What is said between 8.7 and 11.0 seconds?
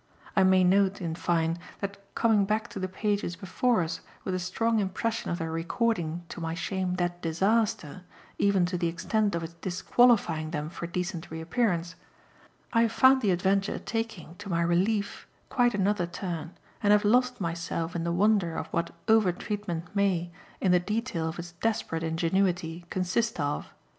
the extent of its disqualifying them for